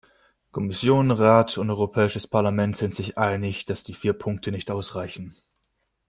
Kommission, 0.51 1.11
Rat 1.11 1.59
und 1.59 1.69
Europäisches 1.69 2.25
Parlament 2.25 2.75
sind 2.75 2.95
sich 2.95 3.19
einig, 3.19 3.67
dass 3.67 3.83
die 3.83 3.93
vier 3.93 4.13
Punkte 4.13 4.51
nicht 4.51 4.71
ausreichen. 4.71 5.35